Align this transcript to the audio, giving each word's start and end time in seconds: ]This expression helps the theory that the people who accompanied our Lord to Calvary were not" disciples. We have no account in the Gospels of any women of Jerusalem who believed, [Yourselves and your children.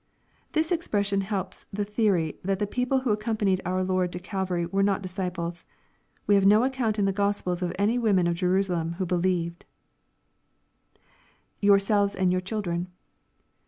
]This 0.53 0.71
expression 0.71 1.21
helps 1.21 1.67
the 1.71 1.85
theory 1.85 2.39
that 2.43 2.57
the 2.57 2.65
people 2.65 3.01
who 3.01 3.11
accompanied 3.11 3.61
our 3.63 3.83
Lord 3.83 4.11
to 4.13 4.19
Calvary 4.19 4.65
were 4.65 4.81
not" 4.81 5.03
disciples. 5.03 5.63
We 6.25 6.33
have 6.33 6.43
no 6.43 6.63
account 6.63 6.97
in 6.97 7.05
the 7.05 7.11
Gospels 7.11 7.61
of 7.61 7.71
any 7.77 7.99
women 7.99 8.25
of 8.25 8.33
Jerusalem 8.33 8.93
who 8.93 9.05
believed, 9.05 9.63
[Yourselves 11.61 12.15
and 12.15 12.31
your 12.31 12.41
children. 12.41 12.87